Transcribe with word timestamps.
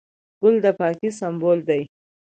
ګل 0.41 0.55
د 0.63 0.65
پاکۍ 0.77 1.09
سمبول 1.19 1.59
دی. 1.69 1.81